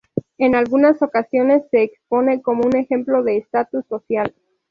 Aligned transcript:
En 0.39 0.55
algunas 0.55 0.99
ocasiones 1.03 1.61
se 1.69 1.83
expone 1.83 2.41
como 2.41 2.65
un 2.65 2.75
ejemplo 2.75 3.21
de 3.21 3.37
estatus 3.37 3.85
social. 3.85 4.33